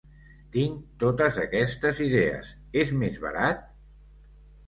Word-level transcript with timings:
Tinc 0.53 0.79
totes 1.03 1.35
aquestes 1.43 2.01
idees, 2.07 2.49
és 2.85 2.93
més 3.03 3.19
barat? 3.27 3.61